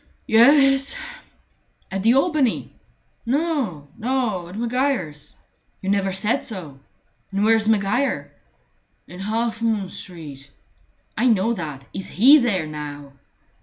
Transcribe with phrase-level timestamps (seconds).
[0.25, 0.95] "Ye e es."
[1.91, 2.73] "At the Albany?"
[3.23, 5.35] "No, no; at Maguire's."
[5.79, 6.79] "You never said so.
[7.31, 8.31] And where's Maguire?"
[9.07, 10.49] "In Half moon Street."
[11.15, 11.83] "I know that.
[11.93, 13.13] Is he there now?"